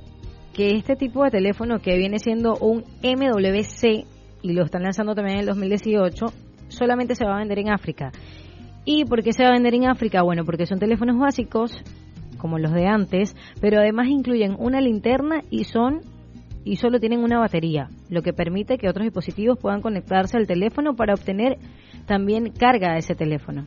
[0.53, 4.07] que este tipo de teléfono que viene siendo un MWC
[4.41, 6.25] y lo están lanzando también en el 2018,
[6.69, 8.11] solamente se va a vender en África.
[8.85, 10.23] ¿Y por qué se va a vender en África?
[10.23, 11.83] Bueno, porque son teléfonos básicos,
[12.37, 16.01] como los de antes, pero además incluyen una linterna y son
[16.63, 20.95] y solo tienen una batería, lo que permite que otros dispositivos puedan conectarse al teléfono
[20.95, 21.57] para obtener
[22.05, 23.65] también carga a ese teléfono.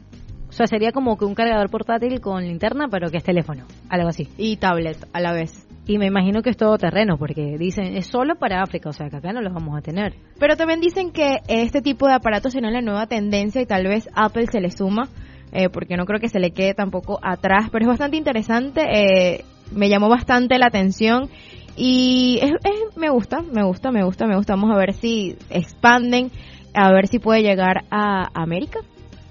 [0.50, 4.08] O sea, sería como que un cargador portátil con linterna, pero que es teléfono, algo
[4.08, 4.28] así.
[4.36, 5.66] Y tablet a la vez.
[5.86, 9.08] Y me imagino que es todo terreno, porque dicen es solo para África, o sea
[9.08, 10.14] que acá no los vamos a tener.
[10.38, 14.08] Pero también dicen que este tipo de aparatos será la nueva tendencia y tal vez
[14.14, 15.08] Apple se le suma,
[15.52, 19.44] eh, porque no creo que se le quede tampoco atrás, pero es bastante interesante, eh,
[19.72, 21.28] me llamó bastante la atención
[21.76, 24.54] y es, es- me gusta, me gusta, me gusta, me gusta.
[24.54, 26.30] Vamos a ver si expanden,
[26.74, 28.80] a ver si puede llegar a América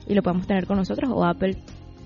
[0.08, 1.58] y lo podemos tener con nosotros o Apple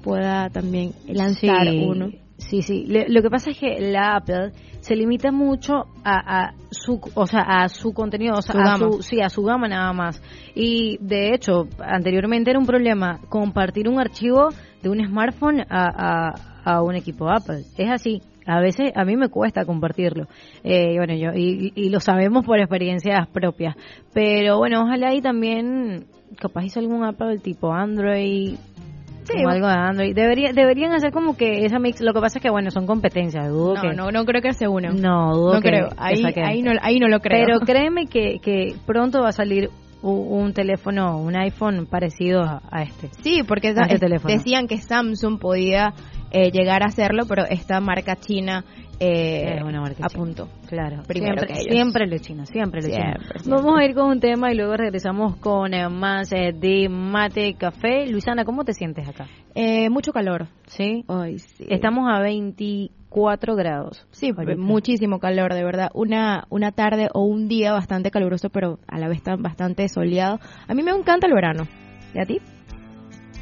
[0.04, 2.12] pueda también lanzar Sí, uno.
[2.50, 2.86] Sí, sí.
[2.88, 7.26] Le- lo que pasa es que la Apple se limita mucho a, a su, o
[7.26, 8.78] sea, a su contenido, o sea, Su a gama.
[8.92, 10.22] su, sí, a su gama nada más.
[10.54, 14.50] Y de hecho, anteriormente era un problema compartir un archivo
[14.82, 15.66] de un smartphone a,
[16.30, 16.34] a,
[16.66, 17.64] a un equipo Apple.
[17.78, 18.22] Es así.
[18.46, 20.28] A veces a mí me cuesta compartirlo.
[20.66, 23.76] Eh, y bueno, yo y, y lo sabemos por experiencias propias.
[24.14, 26.06] Pero bueno, ojalá ahí también
[26.40, 28.56] capaz hizo algún Apple tipo Android
[29.32, 30.16] como algo de Android.
[30.16, 32.02] Debería, deberían hacer como que esa mix.
[32.02, 33.48] Lo que pasa es que, bueno, son competencias.
[33.50, 33.94] Dudo No, que.
[33.94, 34.96] no, no creo que se unan.
[35.02, 35.90] No, dudo No que, creo.
[35.98, 37.46] Ahí- ahí no- ahí no lo creo.
[37.46, 39.70] Pero créeme que, que pronto va a salir
[40.02, 43.10] un, teléfono, un iPhone parecido a, este.
[43.22, 45.94] Sí, porque este decían que Samsung podía
[46.32, 48.66] eh, llegar a hacerlo, pero esta marca china
[49.04, 50.50] eh, marca a punto.
[50.68, 51.74] Claro, Primero siempre, que ellos.
[51.74, 53.02] siempre lo chino, siempre lo chino.
[53.04, 53.62] Siempre, siempre.
[53.64, 57.56] Vamos a ir con un tema y luego regresamos con eh, más eh, de mate
[57.56, 58.08] café.
[58.08, 59.28] Luisana, ¿cómo te sientes acá?
[59.56, 60.48] Eh, mucho calor.
[60.68, 61.04] ¿Sí?
[61.08, 61.66] Ay, sí.
[61.70, 64.08] Estamos a 24 grados.
[64.12, 64.60] Sí, ahorita.
[64.60, 65.90] muchísimo calor, de verdad.
[65.94, 70.40] Una, una tarde o un día bastante caluroso, pero a la vez tan bastante soleado.
[70.68, 71.68] A mí me encanta el verano.
[72.14, 72.40] ¿Y a ti?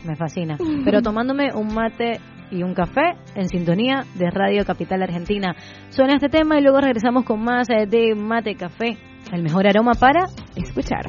[0.05, 0.57] Me fascina.
[0.86, 2.20] Pero tomándome un mate
[2.52, 5.56] y un café en sintonía de Radio Capital Argentina.
[5.89, 8.97] Suena este tema y luego regresamos con más eh, de mate café.
[9.32, 10.26] El mejor aroma para
[10.56, 11.06] escuchar.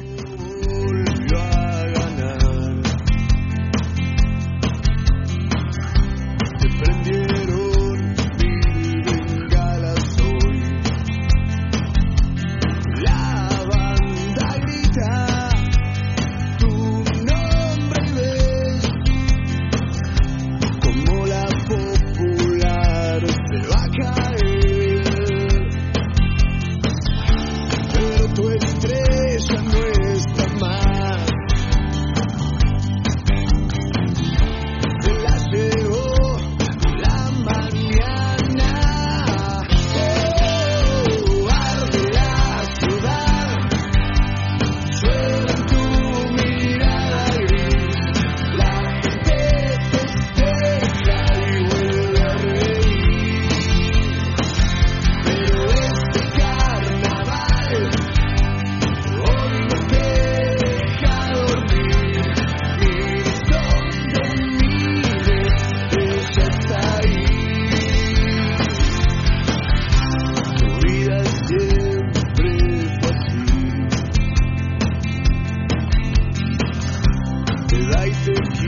[78.25, 78.62] big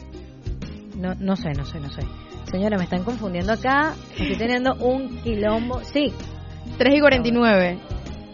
[0.99, 2.03] no, no sé, no sé, no sé.
[2.51, 6.13] Señora, me están confundiendo acá, estoy teniendo un quilombo, sí.
[6.77, 7.79] 3 y 49.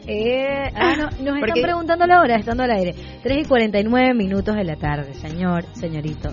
[0.09, 2.95] Eh, ah, no, nos están preguntando la hora, estando al aire.
[3.23, 6.31] 3 y 49 minutos de la tarde, señor, señorito.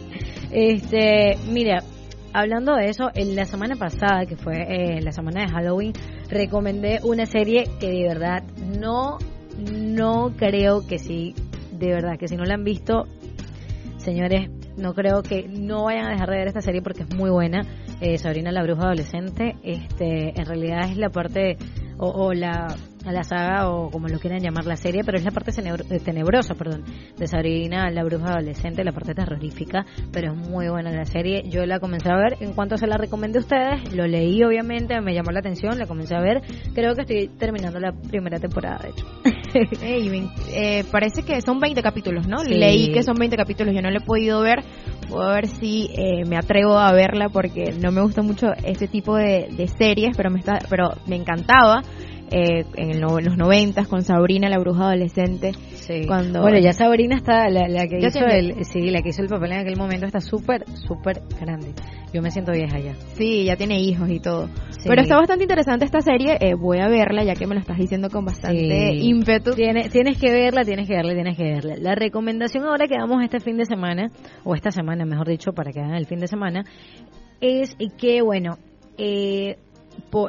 [0.50, 1.84] este, mira,
[2.32, 5.92] hablando de eso, en la semana pasada, que fue eh, la semana de Halloween,
[6.28, 8.42] recomendé una serie que de verdad
[8.80, 9.18] no,
[9.56, 11.36] no creo que sí,
[11.70, 13.06] de verdad, que si no la han visto,
[14.08, 14.48] señores,
[14.78, 17.60] no creo que no vayan a dejar de ver esta serie porque es muy buena.
[18.00, 21.58] Eh, Sabrina la bruja adolescente, este, en realidad es la parte
[21.98, 22.74] o, o la
[23.12, 26.54] la saga o como lo quieran llamar la serie, pero es la parte eh, tenebrosa,
[26.54, 26.84] perdón,
[27.16, 31.42] de Sabrina la bruja adolescente, la parte terrorífica, pero es muy buena la serie.
[31.48, 35.00] Yo la comencé a ver en cuanto se la recomendé a ustedes, lo leí obviamente,
[35.00, 36.42] me llamó la atención, la comencé a ver.
[36.74, 39.06] Creo que estoy terminando la primera temporada, de hecho.
[39.82, 42.38] Ey, vein- eh, parece que son 20 capítulos, ¿no?
[42.40, 42.54] Sí.
[42.54, 44.62] Leí que son 20 capítulos, yo no lo he podido ver.
[45.08, 48.88] Voy a ver si eh, me atrevo a verla porque no me gusta mucho este
[48.88, 51.82] tipo de, de series, pero me está, pero me encantaba
[52.30, 55.52] eh, en no- los noventas con Sabrina la bruja adolescente.
[55.74, 56.02] Sí.
[56.06, 59.28] Cuando Bueno, ya Sabrina está, la, la que hizo el, sí, la que hizo el
[59.28, 61.68] papel en aquel momento está súper, súper grande.
[62.12, 62.94] Yo me siento vieja ya.
[63.14, 64.48] Sí, ya tiene hijos y todo.
[64.70, 64.88] Sí.
[64.88, 66.36] Pero está bastante interesante esta serie.
[66.40, 68.58] eh, voy a verla ya que me lo estás diciendo con bastante
[68.92, 69.00] Sí.
[69.08, 69.52] ímpetu.
[69.54, 71.74] Tienes, tienes que verla, tienes que verla, tienes que verla.
[71.78, 74.10] La recomendación ahora que damos este fin de semana,
[74.44, 76.64] o esta semana mejor dicho, para que hagan el fin de semana,
[77.40, 78.56] es que, bueno,
[78.96, 79.56] eh,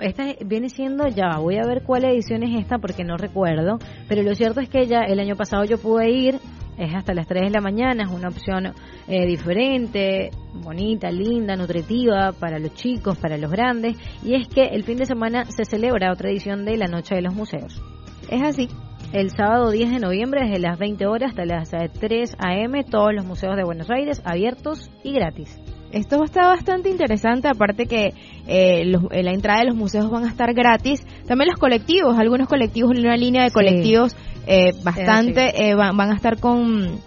[0.02, 4.24] esta viene siendo ya, voy a ver cuál edición es esta porque no recuerdo, pero
[4.24, 6.40] lo cierto es que ya el año pasado yo pude ir,
[6.78, 8.74] es hasta las 3 de la mañana, es una opción
[9.08, 14.84] eh, diferente, bonita, linda, nutritiva para los chicos, para los grandes, y es que el
[14.84, 17.82] fin de semana se celebra otra edición de la Noche de los Museos.
[18.30, 18.70] Es así.
[19.12, 23.14] El sábado 10 de noviembre, desde las 20 horas hasta las eh, 3 a.m., todos
[23.14, 25.60] los museos de Buenos Aires abiertos y gratis.
[25.92, 28.14] Esto está bastante interesante, aparte que
[28.48, 31.04] eh, los- eh, la entrada de los museos van a estar gratis.
[31.28, 33.54] También los colectivos, algunos colectivos, una línea de Sí.
[33.54, 34.16] colectivos
[34.48, 37.00] eh, bastante eh, van, van a estar con,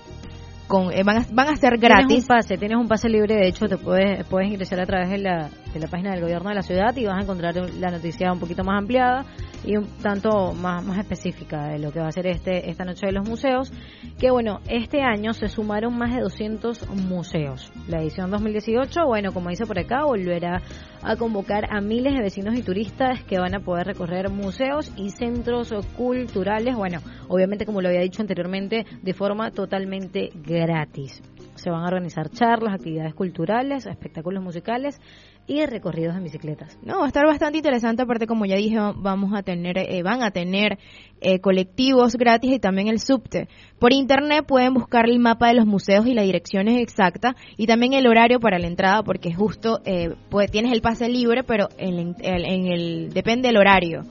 [0.68, 2.20] con eh, van, a, van a ser Tienes gratis.
[2.22, 5.18] un pase, tienes un pase libre, de hecho te puedes, puedes ingresar a través de
[5.18, 8.32] la, de la página del gobierno de la ciudad y vas a encontrar la noticia
[8.32, 9.24] un poquito más ampliada
[9.64, 13.06] y un tanto más, más específica de lo que va a ser este, esta noche
[13.06, 13.72] de los museos,
[14.18, 17.72] que bueno, este año se sumaron más de 200 museos.
[17.88, 20.62] La edición 2018, bueno, como dice por acá, volverá
[21.02, 25.10] a convocar a miles de vecinos y turistas que van a poder recorrer museos y
[25.10, 31.22] centros culturales, bueno, obviamente como lo había dicho anteriormente, de forma totalmente gratis.
[31.54, 35.00] Se van a organizar charlas, actividades culturales, espectáculos musicales
[35.46, 36.78] y recorridos en bicicletas.
[36.82, 40.02] No, va a estar bastante interesante, aparte como ya dije, va- vamos a tener, eh,
[40.02, 40.78] van a tener
[41.20, 43.48] eh, colectivos gratis y también el subte.
[43.78, 47.92] Por internet pueden buscar el mapa de los museos y las direcciones exactas y también
[47.92, 52.14] el horario para la entrada, porque justo eh, pues, tienes el pase libre, pero en,
[52.20, 54.04] el- en el depende del horario.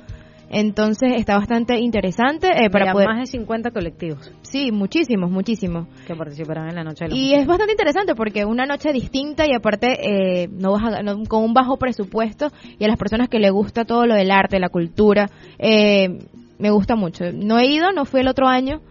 [0.54, 3.08] Entonces está bastante interesante eh, para Mira, poder...
[3.08, 5.88] más de 50 colectivos Sí, muchísimos, muchísimos.
[6.06, 9.45] que participarán en la noche de los Y es bastante interesante porque una noche distinta
[9.47, 13.30] y aparte eh, no vas a- no- con un bajo presupuesto y a las personas
[13.30, 16.20] que les gusta todo lo del arte, la cultura, eh,
[16.60, 17.32] me gusta mucho.
[17.34, 18.82] No he ido, no fui el otro año.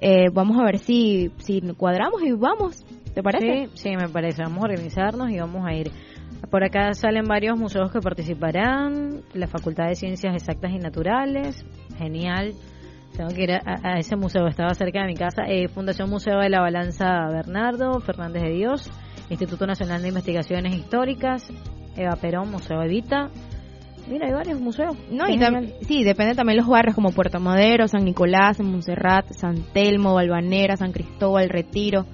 [0.00, 2.84] Eh, vamos a ver si, si cuadramos y vamos.
[3.14, 3.68] ¿Te parece?
[3.74, 4.42] Sí, sí, me parece.
[4.42, 5.90] Vamos a organizarnos y vamos a ir.
[6.50, 9.22] Por acá salen varios museos que participarán.
[9.34, 11.64] La Facultad de Ciencias Exactas y Naturales.
[11.98, 12.52] Genial.
[13.16, 15.44] Tengo que ir a, ese museo, estaba cerca de mi casa.
[15.48, 18.90] Eh, Fundación Museo de la Balanza Bernardo, Fernández de Dios.
[19.30, 21.48] Instituto Nacional de Investigaciones Históricas.
[21.96, 23.30] Eva Perón, Museo Evita.
[24.08, 24.96] Mira, hay varios museos.
[25.10, 25.74] No, y tam- genial.
[25.82, 30.92] sí, depende también los barrios como Puerto Madero, San Nicolás, Montserrat, San Telmo, Valvanera, San
[30.92, 32.06] Cristóbal, Retiro,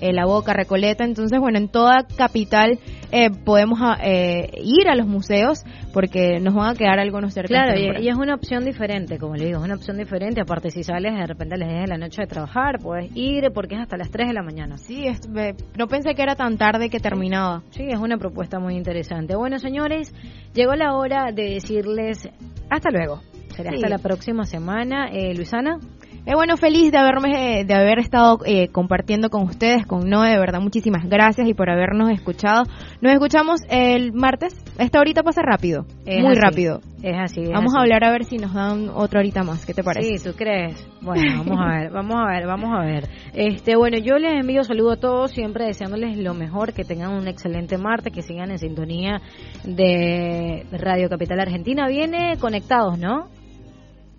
[0.00, 1.04] eh, La Boca, Recoleta.
[1.04, 2.78] Entonces, bueno, en toda capital
[3.12, 7.48] eh, podemos ah, eh, ir a los museos porque nos van a quedar algunos cerca.
[7.48, 10.40] Claro, y, y es una opción diferente, como le digo, es una opción diferente.
[10.40, 13.44] Aparte, si sales de repente a las 10 de la noche de trabajar, puedes ir
[13.54, 14.76] porque es hasta las 3 de la mañana.
[14.78, 17.62] Sí, es- no pensé que era tan tarde que terminaba.
[17.70, 19.34] Sí, es una propuesta muy interesante.
[19.36, 20.14] Bueno, señores,
[20.54, 22.28] llegó la hora de decirles
[22.70, 23.20] hasta luego.
[23.56, 23.76] Será Sí.
[23.76, 25.08] hasta la próxima semana.
[25.10, 25.78] Eh, Luisana.
[26.26, 30.38] Eh, bueno, feliz de haberme, de haber estado eh, compartiendo con ustedes, con Noé, de
[30.38, 32.64] verdad, muchísimas gracias y por habernos escuchado.
[33.00, 34.54] Nos escuchamos el martes.
[34.78, 36.80] Esta horita pasa rápido, Es muy así, rápido.
[37.02, 37.42] Es así.
[37.42, 39.64] es Vamos a hablar a ver si nos dan otra horita más.
[39.64, 40.18] ¿Qué te parece?
[40.18, 40.86] Sí, ¿tú crees?
[41.00, 43.08] Bueno, vamos a ver, vamos a ver, vamos a ver.
[43.32, 47.26] Este, bueno, yo les envío saludo a todos, siempre deseándoles lo mejor, que tengan un
[47.26, 49.20] excelente martes, que sigan en sintonía
[49.64, 51.88] de Radio Capital Argentina.
[51.88, 53.28] Viene conectados, ¿no?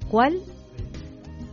[0.10, 0.40] ¿Cuál?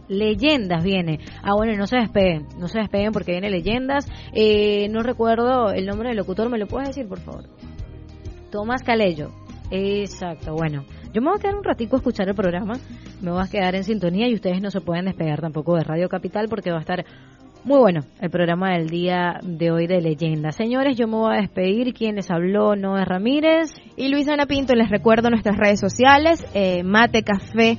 [0.09, 1.21] Leyendas viene.
[1.43, 4.09] Ah, bueno, no se despeguen, no se despeguen porque viene Leyendas.
[4.33, 7.45] Eh, no recuerdo el nombre del locutor, ¿me lo puedes decir, por favor?
[8.51, 9.31] Tomás Calello.
[9.71, 10.85] Exacto, bueno.
[11.13, 12.75] Yo me voy a quedar un ratico a escuchar el programa,
[13.23, 16.09] me voy a quedar en sintonía y ustedes no se pueden despegar tampoco de Radio
[16.09, 17.07] Capital porque va a estar
[17.67, 20.55] muy bueno el programa del día de hoy de Leyendas.
[20.55, 21.95] Señores, yo me voy a despedir.
[21.95, 23.75] Quien les habló, Noé Ramírez.
[23.97, 27.79] Y Luisana Pinto, les recuerdo nuestras redes sociales, eh, Mate Café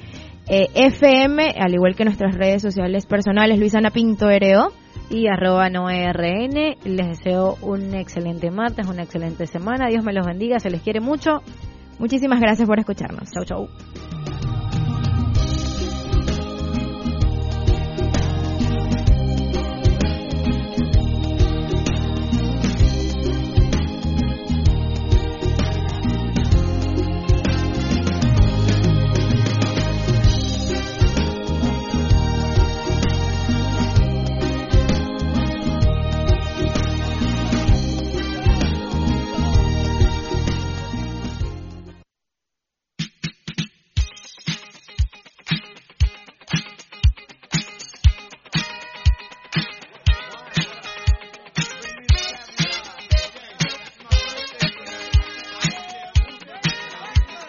[0.49, 4.71] eh, FM, al igual que nuestras redes sociales personales, Luisana Pinto RO.
[5.09, 6.75] y arroba noerrn.
[6.83, 9.87] Les deseo un excelente martes, una excelente semana.
[9.87, 11.41] Dios me los bendiga, se les quiere mucho.
[11.99, 13.29] Muchísimas gracias por escucharnos.
[13.31, 13.67] Chau, chau.